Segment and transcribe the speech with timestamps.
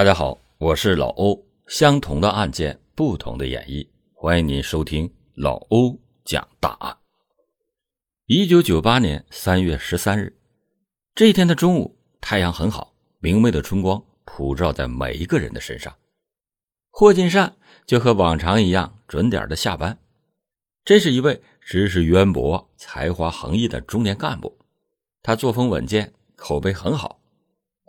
[0.00, 1.38] 大家好，我是老欧。
[1.66, 6.96] 相同的案件，不同的演绎，欢迎您收听老欧讲大案。
[8.24, 10.34] 一九九八年三月十三日，
[11.14, 15.94] 这一天的中午，太阳很好，明媚的春光普照在每一个人的身上。
[16.90, 17.54] 霍金善
[17.84, 19.98] 就和往常一样准点的下班。
[20.82, 24.58] 这是一位知识渊博、才华横溢的中年干部，
[25.22, 27.19] 他作风稳健，口碑很好。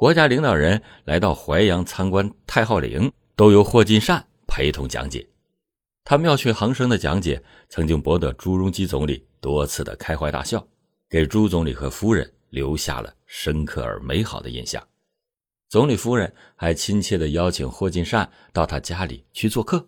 [0.02, 5.29] 国家领导人来到淮阳参观太昊陵，都由霍金善陪同讲解。
[6.04, 10.68] 他妙趣横生的讲解，曾经博得朱镕基总理多次的开怀大笑，
[11.07, 14.83] 给朱总理和夫人留下了深刻而美好的印象。
[15.69, 19.87] 总理夫人还亲切的邀请霍金善到他家里去做客。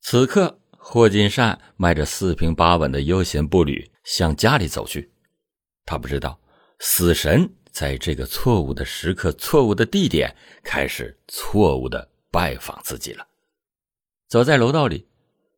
[0.00, 5.12] 此刻，霍金善迈着四平八稳的悠闲步履向家里走去。
[5.86, 6.40] 他不知道，
[6.80, 7.48] 死神。
[7.72, 13.26] 在这个错误的时刻、错误的地点，开始错误的拜访自己了。
[14.28, 15.08] 走在楼道里，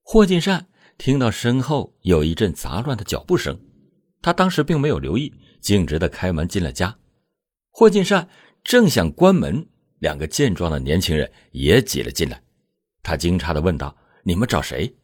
[0.03, 3.61] 霍金善听到身后有一阵杂乱的脚步声，
[4.23, 6.97] 他当时并没有留意，径直的开门进了家。
[7.71, 8.29] 霍金善
[8.63, 9.67] 正想关门，
[9.99, 12.41] 两个健壮的年轻人也挤了进来。
[13.03, 14.97] 他惊诧的问道：“你们找谁？”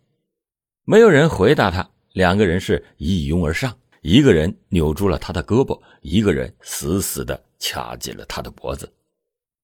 [0.86, 3.76] 没有人回答他，两个人是一拥而上。
[4.02, 8.90] 一个人扭住了他的胳膊，一个人死死的掐紧了他的脖子。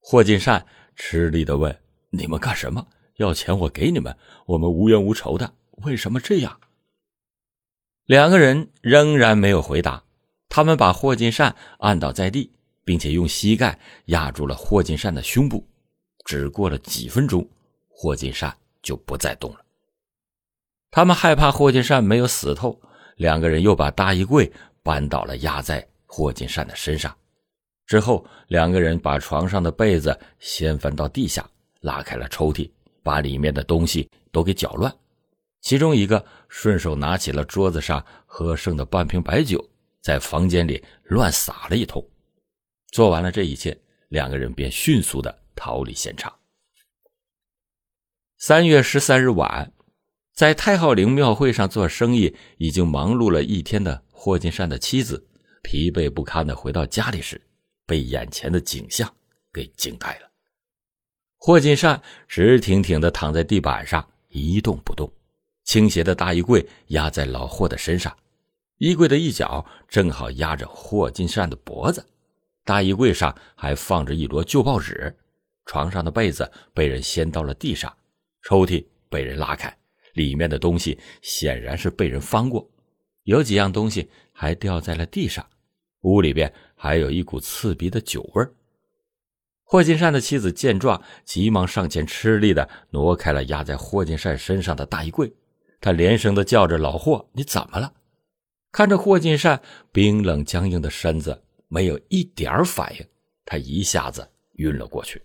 [0.00, 1.74] 霍金善吃力的问
[2.10, 2.86] ：“你们干什么？
[3.16, 6.60] 要钱我给你们，我们无冤无仇的，为什么这样？”
[8.04, 10.04] 两个人仍然没有回答。
[10.48, 12.52] 他们把霍金善按倒在地，
[12.84, 15.66] 并且用膝盖压住了霍金善的胸部。
[16.24, 17.48] 只过了几分钟，
[17.88, 19.64] 霍金善就不再动了。
[20.90, 22.80] 他们害怕霍金善没有死透。
[23.16, 24.50] 两个人又把大衣柜
[24.82, 27.14] 搬倒了，压在霍金善的身上。
[27.86, 31.48] 之后，两个人把床上的被子掀翻到地下，
[31.80, 32.70] 拉开了抽屉，
[33.02, 34.94] 把里面的东西都给搅乱。
[35.60, 39.64] 其中一个顺手拿起了桌子上喝剩的半瓶白酒，
[40.00, 42.04] 在房间里乱撒了一通。
[42.92, 43.76] 做完了这一切，
[44.08, 46.32] 两个人便迅速的逃离现场。
[48.38, 49.72] 三月十三日晚。
[50.36, 55.26] 在太昊陵庙会上做生意，已经忙碌了一天的霍金善的妻子，
[55.62, 57.40] 疲惫不堪的回到家里时，
[57.86, 59.10] 被眼前的景象
[59.50, 60.30] 给惊呆了。
[61.38, 65.10] 霍金善直挺挺的躺在地板上一动不动，
[65.64, 68.14] 倾斜的大衣柜压在老霍的身上，
[68.76, 72.04] 衣柜的一角正好压着霍金善的脖子，
[72.62, 75.16] 大衣柜上还放着一摞旧报纸，
[75.64, 77.90] 床上的被子被人掀到了地上，
[78.42, 79.74] 抽屉被人拉开。
[80.16, 82.68] 里面的东西显然是被人翻过，
[83.24, 85.46] 有几样东西还掉在了地上。
[86.02, 88.54] 屋里边还有一股刺鼻的酒味儿
[89.64, 95.32] 霍金善的妻子见状，急忙上前，吃力的挪开了压在霍金善身上的大衣柜。
[95.80, 97.92] 他连声的叫着：“老霍，你怎么了？”
[98.70, 99.60] 看着霍金善
[99.90, 103.04] 冰冷僵硬的身子，没有一点反应，
[103.44, 105.20] 他一下子晕了过去。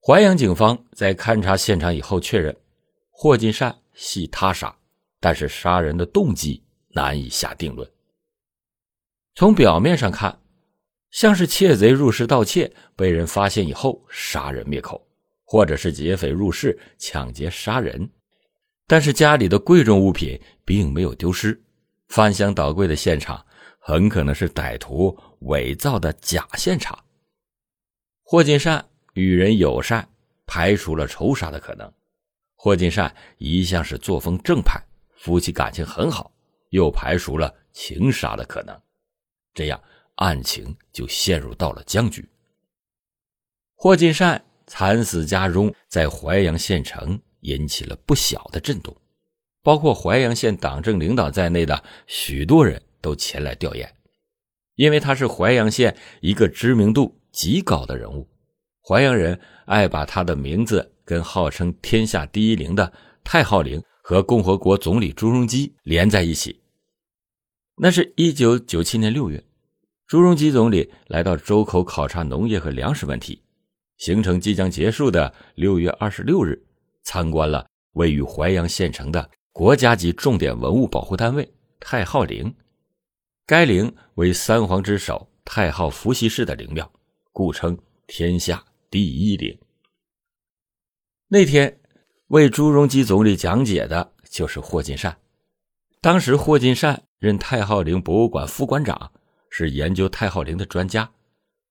[0.00, 2.56] 淮阳警方在勘察现场以后确认。
[3.22, 4.76] 霍金善系他杀，
[5.20, 7.88] 但是杀人的动机难以下定论。
[9.36, 10.36] 从表面上看，
[11.12, 15.06] 像是窃贼入室盗窃，被人发现以后杀人灭口，
[15.44, 18.10] 或者是劫匪入室抢劫杀人。
[18.88, 21.62] 但是家里的贵重物品并没有丢失，
[22.08, 23.46] 翻箱倒柜的现场
[23.78, 26.98] 很可能是歹徒伪造的假现场。
[28.24, 28.84] 霍金善
[29.14, 30.08] 与人友善，
[30.44, 31.88] 排除了仇杀的可能。
[32.64, 34.80] 霍金善一向是作风正派，
[35.16, 36.32] 夫妻感情很好，
[36.68, 38.80] 又排除了情杀的可能，
[39.52, 39.82] 这样
[40.14, 42.24] 案情就陷入到了僵局。
[43.74, 48.96] 霍金善惨死家中，在淮阳县城引起了不小的震动，
[49.64, 53.88] 包括淮阳县党政领导在内的许多人都前来吊唁，
[54.76, 58.28] 因为他是淮阳县一个知名度极高的人物，
[58.88, 60.91] 淮阳人爱把他的名字。
[61.04, 62.92] 跟号称天下第一陵的
[63.24, 66.60] 太昊陵和共和国总理朱镕基连在一起。
[67.76, 69.42] 那是一九九七年六月，
[70.06, 73.42] 朱镕基总理来到周口考察农业和粮食问题，
[73.96, 76.62] 行程即将结束的六月二十六日，
[77.02, 81.48] 参观了位于淮阳县城的国家级重点文物保护单位
[81.80, 82.54] 太昊陵。
[83.46, 86.90] 该陵为三皇之首太昊伏羲氏的陵庙，
[87.32, 87.76] 故称
[88.06, 89.58] 天下第一陵。
[91.34, 91.80] 那天，
[92.26, 95.16] 为朱镕基总理讲解的就是霍金善。
[96.02, 99.10] 当时，霍金善任太昊陵博物馆副馆长，
[99.48, 101.10] 是研究太昊陵的专家。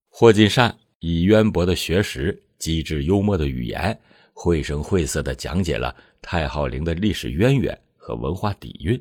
[0.09, 3.95] 霍金善以渊博的学识、机智幽默的语言，
[4.33, 8.99] 绘声绘色地讲解了太昊陵的历史渊源和文化底蕴。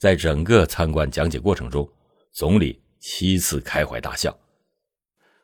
[0.00, 1.88] 在整个参观讲解过程中，
[2.32, 4.36] 总理七次开怀大笑。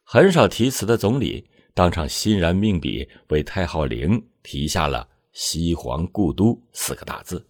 [0.02, 7.44] 很少题词的总理当场欣然命笔为太昊陵题下了“西皇故都”四个大字。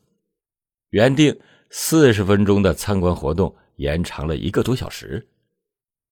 [0.90, 1.36] 原定
[1.70, 5.26] 四十分钟的参观活动延长了一个多小时。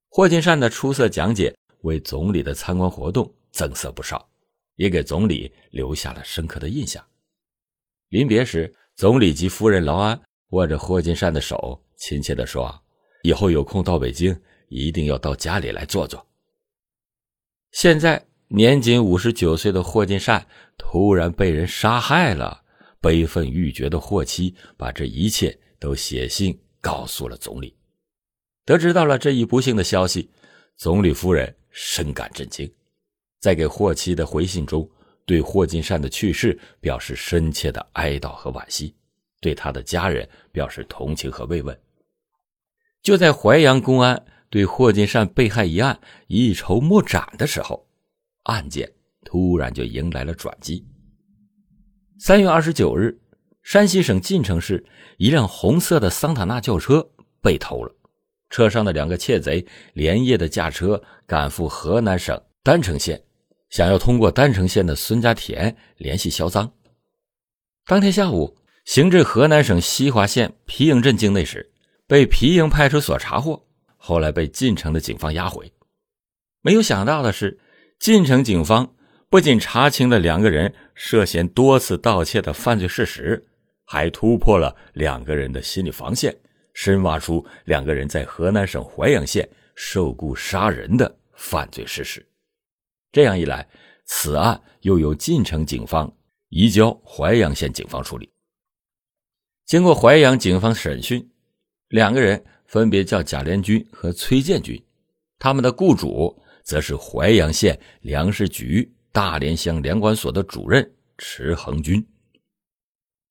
[0.08, 4.28] 霍金善的出色讲解为总理的参观活动增色不少，
[4.76, 7.04] 也给总理留下了深刻的印象。
[8.08, 10.20] 临别时，总理及夫人劳安。
[10.50, 12.76] 握着霍金善的手，亲切地说
[13.22, 14.36] ：“以后有空到北京，
[14.68, 16.26] 一定要到家里来坐坐。”
[17.72, 20.46] 现在年仅五十九岁的霍金善
[20.76, 22.62] 突然被人杀害了，
[23.00, 27.74] 悲愤欲绝的霍妻把这一切都写信告诉了总理。
[28.64, 30.28] 得知到了这一不幸的消息，
[30.76, 32.70] 总理夫人深感震惊，
[33.38, 34.88] 在给霍妻的回信中，
[35.24, 38.94] 对霍金善的去世表示深切的哀悼和惋惜。
[39.40, 41.80] 对他的家人表示同情和慰问。
[43.02, 47.88] 就在淮阳公安对霍金善被害一案一筹莫展的时候，
[48.42, 48.90] 案件
[49.24, 50.84] 突然就迎来了转机。
[52.18, 53.18] 三月二十九日，
[53.62, 54.84] 山西省晋城市
[55.16, 57.08] 一辆红色的桑塔纳轿车
[57.40, 57.94] 被偷了，
[58.50, 59.64] 车上的两个窃贼
[59.94, 63.22] 连夜的驾车赶赴河南省郸城县，
[63.70, 66.70] 想要通过郸城县的孙家田联系销赃。
[67.86, 68.56] 当天下午。
[68.86, 71.70] 行至河南省西华县皮营镇境内时，
[72.08, 73.68] 被皮营派出所查获，
[74.02, 75.70] 后来被晋城的警方押回。
[76.62, 77.60] 没有想到的是，
[77.98, 78.94] 晋城警方
[79.28, 83.46] 不仅查清了两个人涉嫌多次盗窃的犯罪事实，
[83.84, 86.34] 还突破了两个人的心理防线，
[86.72, 92.26] 深挖出两个人在河南省淮阳县受雇杀人的犯罪事实。
[93.12, 93.68] 这样一来，
[94.06, 96.10] 此案又由晋城警方
[96.48, 98.32] 移交淮阳县警方处理。
[99.66, 101.30] 经过淮阳警方审讯，
[101.88, 104.80] 两个人分别叫贾连军和崔建军，
[105.40, 110.88] 他们的雇主则是淮阳县粮食局大连乡粮管所的主任
[111.18, 112.06] 池恒军。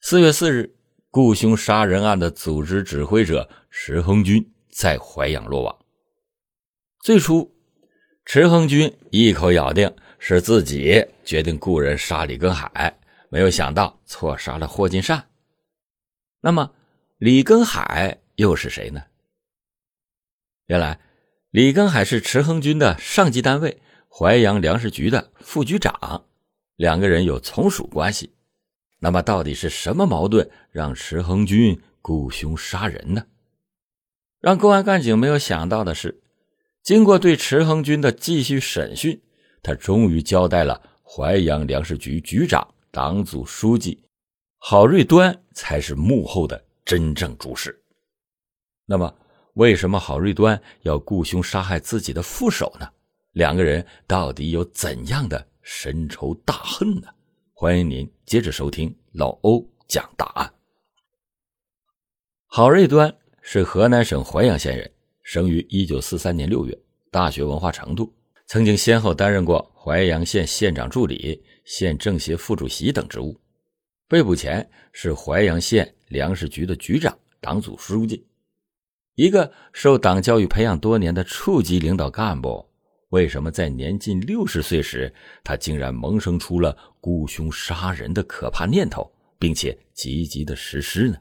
[0.01, 0.75] 四月四日，
[1.09, 5.73] 雇凶杀人案的组织指挥者迟恒军在淮阳落网。
[7.01, 7.49] 最初，
[8.25, 12.93] 池恒军一口咬定是自己决定雇人杀李根海，
[13.29, 15.29] 没有想到错杀了霍金善。
[16.41, 16.69] 那么，
[17.19, 19.01] 李根海又是谁呢？
[20.69, 20.99] 原来，
[21.49, 26.25] 李根海是池恒军的上级单位淮阳粮食局的副局长，
[26.75, 28.35] 两个人有从属关系。
[28.99, 33.25] 那么，到底是什么矛盾让池恒军雇凶杀人呢？
[34.39, 36.21] 让公安干警没有想到的是，
[36.83, 39.19] 经过对池恒军的继续审讯，
[39.63, 44.03] 他终于交代了淮阳粮食局局长、党组书记。
[44.59, 47.75] 郝瑞端才是幕后的真正主使。
[48.85, 49.11] 那么，
[49.59, 52.87] 为什么郝瑞端要雇凶杀害自己的副手呢？
[53.33, 57.09] 两个人到底有怎样的深仇大恨呢？
[57.51, 60.49] 欢迎您接着收听老欧讲大案。
[62.45, 64.89] 郝瑞端是河南省淮阳县人，
[65.23, 66.79] 生于一九四三年六月，
[67.11, 68.13] 大学文化程度，
[68.47, 73.37] 曾经先后担任过淮阳县县长助理、县政协副主席等职务。
[74.07, 78.25] 被捕前是淮阳县粮食局的局长、党组书记，
[79.19, 82.65] 一个受党教育培养多年的处级领导干部，
[83.09, 91.17] 为什么在年近六十岁时，他竟然萌生出了雇凶杀人的可怕念头，并且积极的实施呢？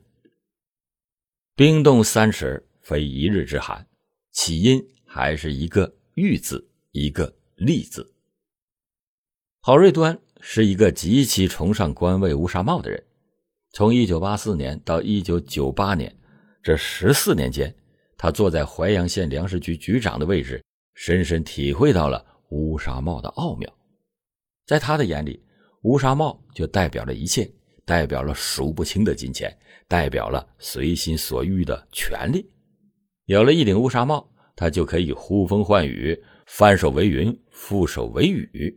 [1.56, 3.84] 冰冻三尺，非一日之寒，
[4.30, 8.14] 起因还是一个“玉”字，一个“利”字。
[9.60, 10.16] 郝瑞端。
[10.40, 13.04] 是一个极其崇尚官位乌纱帽的人。
[13.72, 16.16] 从1984年到1998年
[16.62, 17.74] 这十四年间，
[18.18, 20.62] 他坐在淮阳县粮食局局长的位置，
[20.94, 23.72] 深深体会到了乌纱帽的奥妙。
[24.66, 25.40] 在他的眼里，
[25.82, 27.48] 乌纱帽就代表了一切，
[27.84, 29.56] 代表了数不清的金钱，
[29.86, 32.44] 代表了随心所欲的权利。
[33.26, 38.76] 有了一顶乌纱帽，他就可以呼风唤雨，翻手为云，覆手为雨。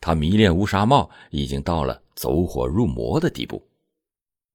[0.00, 3.64] 他迷恋乌纱帽，已经到了走火入魔的地步。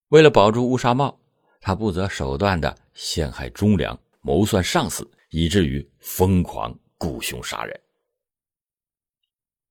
[0.10, 1.20] 为了保住乌纱帽，
[1.66, 7.82] 他不择手段的陷害忠良，谋算上司，以至于疯狂雇凶杀人。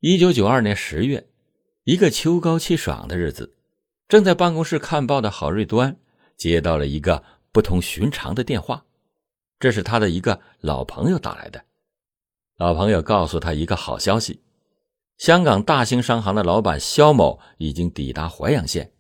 [0.00, 1.24] 一九九二年十月，
[1.84, 3.54] 一个秋高气爽的日子，
[4.08, 5.96] 正在办公室看报的郝瑞端
[6.36, 7.22] 接到了一个
[7.52, 8.84] 不同寻常的电话，
[9.60, 11.64] 这是他的一个老朋友打来的。
[12.56, 14.42] 老朋友告诉他一个好消息：
[15.16, 18.90] 香港大兴商行的老板肖某已经抵达淮阳县，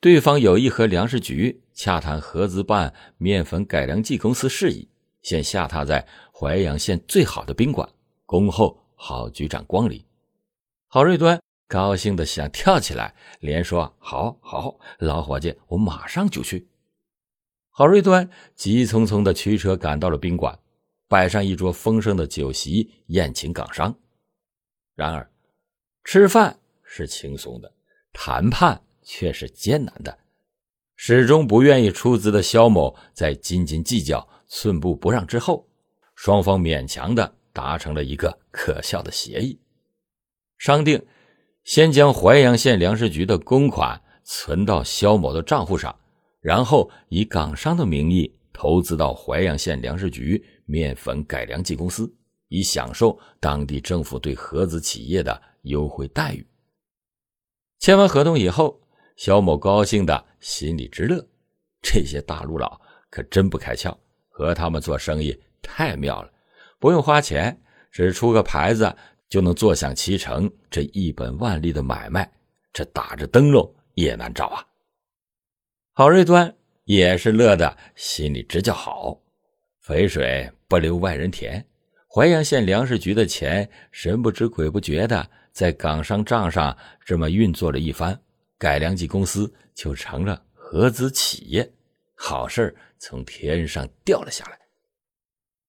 [0.00, 4.86] 对方有意和粮食局洽谈合资办面粉改良剂公司事宜，
[5.22, 7.88] 现下榻在淮阳县最好的宾馆，
[8.26, 10.04] 恭候郝局长光临。
[10.88, 16.68] 郝瑞端高兴的想跳起来，连说：“好，好，老伙计，我马上就去。”
[17.72, 20.58] 郝瑞端急匆匆的驱车赶到了宾馆。
[21.08, 23.98] 摆上一桌丰盛的酒席，宴请港商。
[24.94, 25.30] 然而，
[26.04, 27.72] 吃饭是轻松的，
[28.12, 30.18] 谈判却是艰难的。
[31.02, 35.66] 始终不愿意出资的肖某，在斤斤计较、寸步不让之后，
[36.14, 39.58] 双方勉强的达成了一个可笑的协议，
[40.58, 41.02] 商定
[41.64, 45.98] 先将淮阳县粮食局的公款存到肖某的账户上，
[46.42, 50.44] 然后以港商的名义投资到淮阳县粮食局。
[50.66, 52.14] 面粉改良剂公司
[52.48, 56.46] 以享受当地政府对合资企业的优惠待遇。
[57.78, 58.82] 签完合同以后，
[59.16, 61.24] 肖某高兴的心里直乐。
[61.82, 63.96] 这些大陆佬可真不开窍，
[64.28, 66.32] 和他们做生意太妙了，
[66.78, 67.58] 不用花钱，
[67.90, 68.94] 只出个牌子
[69.28, 72.30] 就能坐享其成，这一本万利的买卖，
[72.72, 74.66] 这打着灯笼也难找啊！
[75.92, 76.54] 郝瑞端
[76.84, 79.20] 也是乐的，心里直叫好。
[79.80, 81.64] 肥水不流外人田，
[82.08, 88.20] 淮阳县粮食局的钱神不知鬼不觉的在港商账上这么运作了一番，
[88.60, 91.72] 改良剂公司就成了合资企业，
[92.14, 94.58] 好事从天上掉了下来。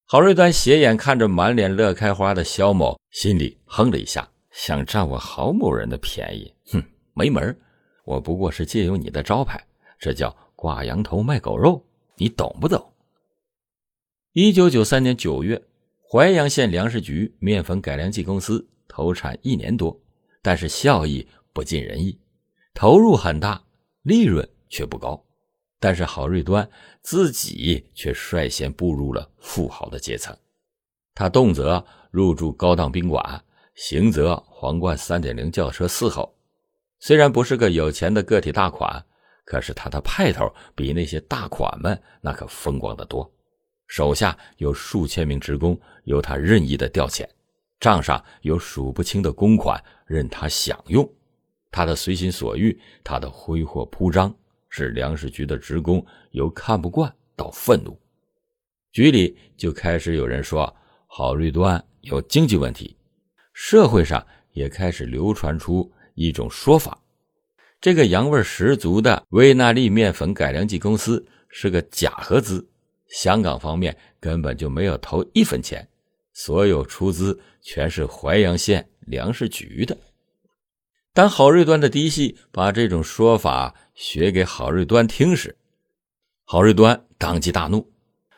[0.03, 6.83] 郝瑞端斜眼看着满脸乐开花的肖某，心里哼了一下，想占我郝某人的便宜，哼，
[7.13, 7.57] 没门
[8.03, 9.65] 我不过是借用你的招牌，
[9.97, 11.81] 这叫挂羊头卖狗肉，
[12.17, 12.93] 你懂不懂？
[14.33, 15.63] 一九九三年九月，
[16.11, 19.97] 淮阳县粮食局面粉改良剂公司投产一年多，
[20.41, 22.19] 但是效益不尽人意，
[22.73, 23.63] 投入很大，
[24.03, 25.23] 利润却不高。
[25.79, 26.69] 但是郝瑞端
[27.01, 30.37] 自己却率先步入了富豪的阶层，
[31.15, 36.35] 他动辄入住高档宾馆，行则皇冠三点零轿车伺候。
[36.99, 39.03] 虽然不是个有钱的个体大款，
[39.43, 43.29] 可是他的派头比那些大款们那可风光的多。
[43.87, 47.27] 手下有数千名职工，由他任意的调遣，
[47.79, 51.11] 账上有数不清的公款任他享用，
[51.71, 54.35] 他的随心所欲，他的挥霍铺张，
[54.69, 57.97] 使粮食局的职工由看不惯到愤怒。
[58.91, 60.75] 局里就开始有人说
[61.07, 62.97] 郝瑞端有经济问题，
[63.53, 67.01] 社会上也开始流传出一种说法：
[67.79, 72.67] 这个洋味十足的维纳利面粉改良剂公司是个假合资。
[73.07, 75.87] 香港方面根本就没有投一分钱，
[76.33, 79.97] 所有出资全是淮阳县粮食局的。
[81.13, 85.55] 当郝瑞端的嫡系把这种说法学给郝瑞端听时，
[86.45, 87.91] 郝瑞端当即大怒：“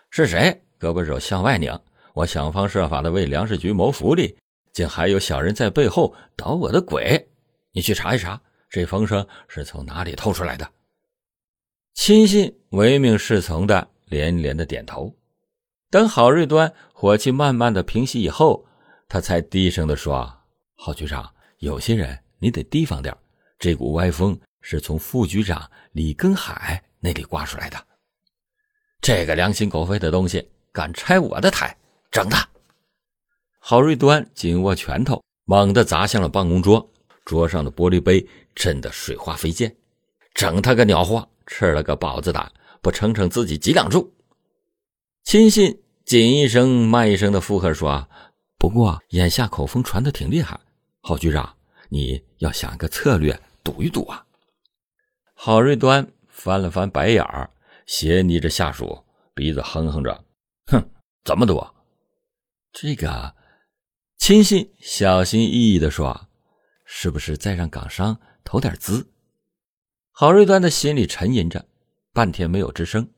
[0.09, 1.79] 是谁胳膊肘向外拧？
[2.13, 4.35] 我想方设法的为粮食局谋福利，
[4.71, 7.27] 竟还有小人在背后捣我的鬼！
[7.71, 10.69] 你去查一查，这风声是从哪里透出来的？”
[11.93, 13.89] 亲信唯命是从的。
[14.07, 15.15] 连连的点头，
[15.89, 18.63] 等郝瑞端火气慢慢的平息以后，
[19.09, 20.31] 他才低声的说
[20.77, 23.15] ：“郝局长，有些人你得提防点
[23.57, 27.81] 这股歪风是从副局长李根海那里刮出来的。
[28.99, 31.73] 这个良心狗肺的东西，敢拆我的台，
[32.11, 32.45] 整他！”
[33.59, 36.91] 郝瑞端紧握拳头，猛地砸向了办公桌，
[37.23, 39.73] 桌上的玻璃杯震得水花飞溅，
[40.33, 42.51] 整他个鸟货，吃了个饱子胆。
[42.81, 44.11] 不称称自己几两重？
[45.23, 48.09] 亲信紧一声慢一声的附和说
[48.59, 50.59] ：“不过眼下口风传的挺厉害，
[50.99, 51.55] 郝局长，
[51.93, 54.25] 你要想个策略赌一赌啊。”
[55.35, 57.51] 郝瑞端翻了翻白眼儿，
[57.85, 60.25] 斜睨着下属，鼻子哼哼着
[60.71, 60.83] ：“哼，
[61.23, 61.63] 怎么赌？”
[62.73, 63.35] 这个
[64.17, 66.27] 亲信小心翼翼的说
[66.85, 69.07] ：“是不是再让港商投点资？”
[70.11, 71.63] 郝瑞端的心里沉吟着。
[72.15, 73.09] 半天没有吱声，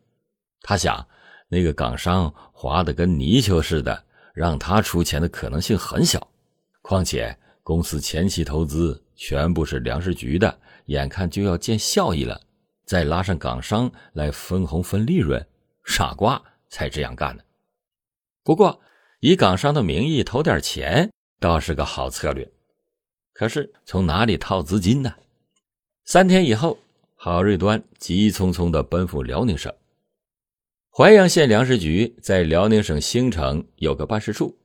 [0.62, 1.06] 他想，
[1.50, 6.26] 那个港商滑的跟泥鳅似的，让他出钱的可能性很小。
[6.82, 12.40] 况且公司前期投资全部是粮食局的，眼看就要见效益了，
[12.86, 15.44] 再拉上港商来分红分利润，
[15.84, 17.42] 傻瓜才这样干呢。
[18.44, 18.80] 不过
[19.20, 22.48] 以港商的名义投点钱倒是个好策略，
[23.34, 25.16] 可是从哪里套资金呢？
[26.04, 26.78] 三天以后。
[27.18, 29.74] 郝瑞端急匆匆的奔赴辽宁省。
[30.92, 34.56] 淮阳县粮食局在辽宁省兴城有个办事处，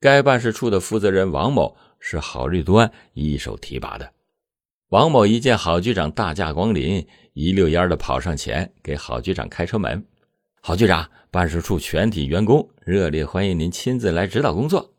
[0.00, 4.12] 该办事处的负责人王某是郝瑞端一手提拔的。
[4.88, 10.04] 王某一见郝局长大驾光临，一溜烟的跑上前给郝局长开车门。
[10.60, 14.92] 郝局长，办事处全体员工热烈欢迎您亲自来指导工作。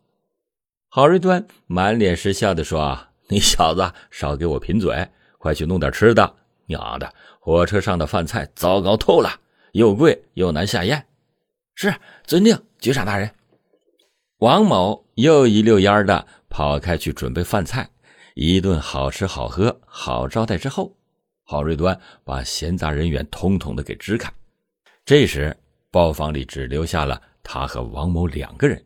[0.88, 6.36] 郝瑞端满脸是笑的说：“你小子少给我贫嘴，快去弄点吃的。
[6.68, 9.30] 娘的，火车上的饭菜糟糕透了，
[9.74, 11.06] 又贵又难下咽。”
[11.76, 11.94] 是，
[12.26, 13.30] 遵令，局长大人。
[14.40, 17.90] 王某又一溜烟的跑开去准备饭菜。
[18.36, 20.96] 一顿好吃好喝好招待之后，
[21.44, 24.32] 郝瑞端把闲杂人员统统的给支开。
[25.04, 25.58] 这时，
[25.90, 28.86] 包房里只留下了他和王某两个人。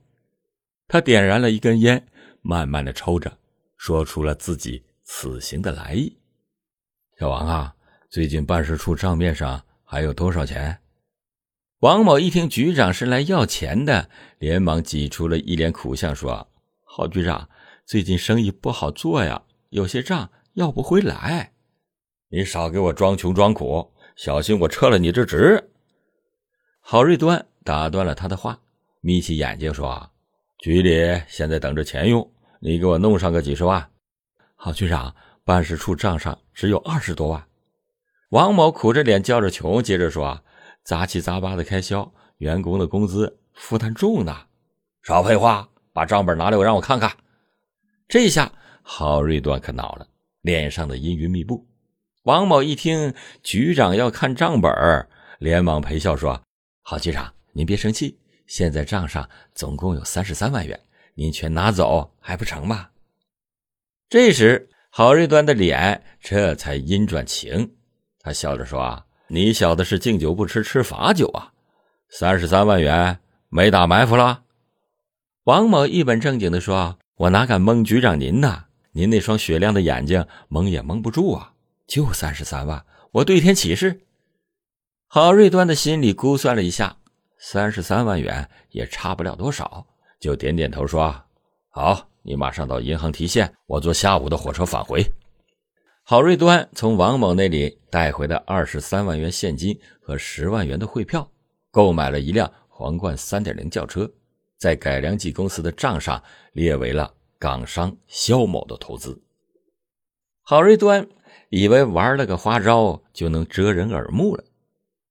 [0.88, 2.08] 他点燃了一根烟，
[2.42, 3.38] 慢慢的抽着，
[3.78, 6.18] 说出了自己此行的来意
[7.20, 7.76] ：“小王啊，
[8.10, 10.80] 最近办事处账面上还有多少钱？”
[11.82, 16.48] 王某一听局长是来要钱的，连忙挤出了一脸苦相，说
[16.96, 17.50] ：“郝局长。”
[17.86, 21.52] 最近生意不好做呀，有些账要不回来。
[22.30, 25.72] 你少给我装穷装苦，小心我撤了你这职。
[26.80, 28.60] 郝瑞端打断了他的话，
[29.02, 30.10] 眯起眼睛说
[30.58, 33.92] ：“局里现在等着钱用，你给我弄上个几十万。”
[34.58, 37.46] 郝局长，办事处账上只有二十多万。
[38.30, 40.42] 王某苦着脸叫着穷，接着说
[40.84, 44.48] ：“杂七杂八的开销，员工的工资负担重呢。”
[45.04, 47.10] 少废话，把账本拿来，我让我看看。
[48.06, 48.52] 这下
[48.84, 50.06] 郝瑞端可恼了，
[50.42, 51.66] 脸上的阴云密布。
[52.24, 54.70] 王某一听局长要看账本
[55.40, 56.44] 连忙陪笑说
[56.84, 60.78] ：“郝局长，您别生气，现在账上总共有三十三万元，
[61.14, 62.90] 您全拿走还不成吗？”
[64.10, 67.74] 这时郝瑞端的脸这才阴转晴，
[68.20, 71.54] 他笑着说：“啊你小子是敬酒不吃吃罚酒啊！
[72.10, 74.42] 三十三万元没打埋伏了？”
[75.46, 76.98] 王某一本正经的说。
[77.18, 78.66] 我哪敢蒙局长您呢？
[78.92, 81.54] 您那双雪亮的眼睛蒙也蒙不住啊！
[81.88, 84.02] 就三十三万，我对天起誓。
[85.08, 86.98] 郝瑞端的心里估算了一下，
[87.38, 89.86] 三十三万元也差不了多少，
[90.20, 91.16] 就点点头说
[91.70, 95.06] ：“好，你马上到银行提现，我坐下午的火车返回。”
[96.04, 101.30] 郝瑞端从王某那里带回的二十三万元现金和十万元的汇票，
[101.72, 104.12] 购买了一辆皇冠三点零轿车。
[104.58, 109.22] 在改良剂公司的账上列为了港商肖某的投资。
[110.42, 111.08] 郝瑞端
[111.50, 114.44] 以为玩了个花招就能遮人耳目了，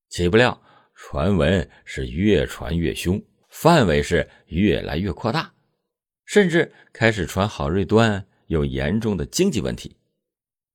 [0.09, 0.61] 岂不料
[0.95, 5.53] 传闻是越传越凶，范围是越来越扩大，
[6.25, 9.97] 甚至开始传郝瑞端有严重的经济问题。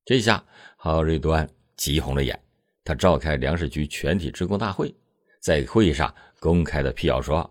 [0.04, 0.44] 这下
[0.76, 2.38] 郝瑞端急红了眼，
[2.84, 4.94] 他召开粮食局全体职工大会，
[5.40, 7.50] 在会议上公开的辟谣说。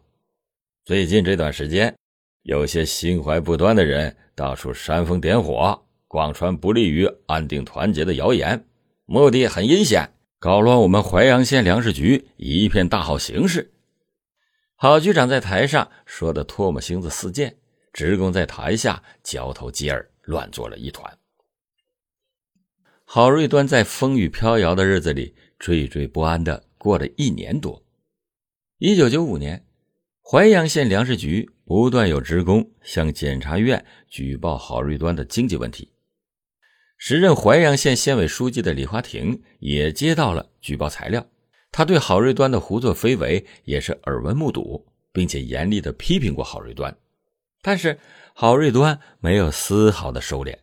[0.90, 1.96] 最近这段时间，
[2.42, 8.66] 有些心怀不端的人到处煽风点火，广传不利于安定团结的谣言，
[9.06, 13.72] 目的很阴险，搞乱我们淮阳县粮食局一片大好形势。
[14.74, 17.56] 郝局长在台上说的唾沫星子四溅，
[17.94, 21.20] 职工在台下交头接耳，乱作了一团。
[23.06, 27.80] 郝瑞端在风雨飘摇的日子里惴惴不安的过了一年多。
[28.80, 29.64] 一九九五年。
[30.32, 35.92] 淮阳县粮食局不断有职工向检察院举报郝瑞端的经济问题，
[37.00, 41.28] 时任淮阳县县委书记的李华亭也接到了举报材料，
[41.72, 46.96] 他对郝瑞端的胡作非为也是耳闻目睹，并且严厉的批评过郝瑞端，
[47.64, 47.98] 但是
[48.36, 50.56] 郝瑞端没有丝毫的收敛，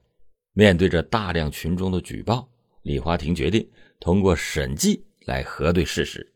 [0.53, 2.49] 面对着大量群众的举报，
[2.83, 6.33] 李华亭决定通过审计来核对事实，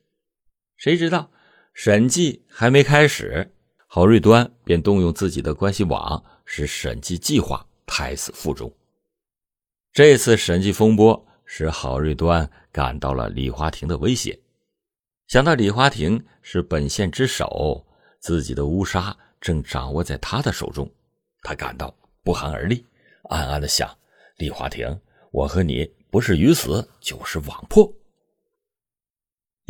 [0.76, 1.30] 谁知道？
[1.72, 3.50] 审计还没开始，
[3.86, 8.70] 郝瑞端便动用自己的关系网，使审计计划胎死腹中。
[9.92, 14.38] 这次审计风波使郝瑞端感到了李华亭的威胁，
[15.26, 17.84] 想到李华亭是本县之首，
[18.20, 20.88] 自己的乌纱正掌握在他的手中，
[21.42, 22.84] 他感到不寒而栗，
[23.30, 23.90] 暗暗的想：
[24.36, 25.00] 李华亭，
[25.32, 27.92] 我和你不是鱼死就是网破。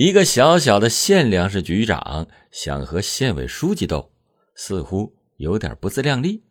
[0.03, 4.11] 一个小小的县粮食局长想和县委书记斗，
[4.55, 6.43] 似乎有点不自量力。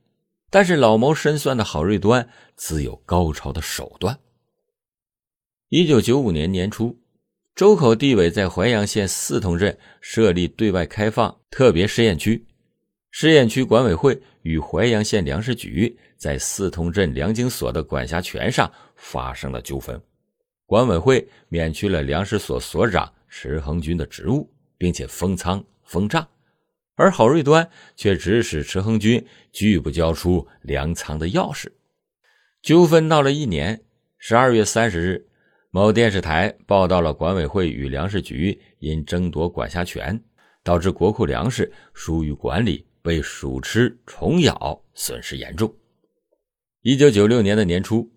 [0.52, 4.20] 但是老谋深算的郝瑞端自有高超的手段。
[5.70, 7.00] 一九九五年年初，
[7.56, 12.46] 周口地委在淮阳县四通镇设立对外开放特别试验区，
[13.10, 20.00] 试验区管委会与淮阳县粮食局在四通镇粮经所的管辖权上发生了纠纷，
[20.68, 23.12] 管委会免去了粮食所所长。
[23.30, 26.28] 石恒军的职务，并且封仓封账，
[26.96, 31.68] 而郝瑞端却指使池恒军拒不交出粮仓的钥匙。
[32.62, 33.82] 纠纷闹了一年，
[34.18, 35.26] 十二月三十日，
[35.72, 40.22] 某电视台报道了管委会与粮食局因争夺管辖权，
[40.63, 45.74] 导致国库粮食疏于管理，被鼠吃虫咬，损失严重。
[46.82, 48.12] 一九九六年的年初，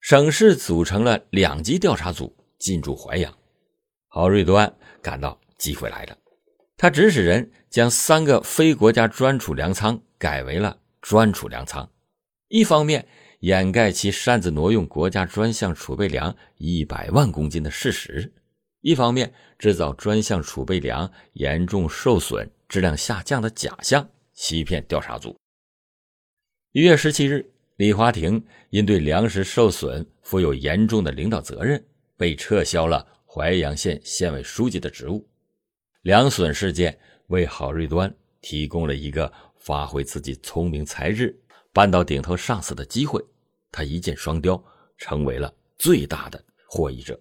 [0.00, 3.37] 省市组成了两级调查组进驻淮阳，
[4.08, 6.18] 郝瑞端感到机会来了，
[6.76, 11.90] 他指使人将三个非国家专储粮仓改为了专储粮仓，
[12.48, 13.06] 一方面。
[13.40, 18.32] 掩盖其擅自挪用国家专项储备粮一百万公斤的事实，
[18.80, 25.36] 一方面制造专项储备粮严重受损、质量下降的假象，欺骗调查组。
[26.72, 33.06] 一月十七日，李华亭因对粮食受损负有严重的领导责任，被撤销了
[33.38, 35.24] 淮阳县县委书记的职务。
[36.02, 36.98] 粮损事件
[37.28, 41.40] 为郝瑞端提供了一个发挥自己聪明才智。
[41.72, 43.24] 搬到顶头上司的机会，
[43.70, 44.60] 他一箭双雕，
[44.96, 47.16] 成为了最大的获益者。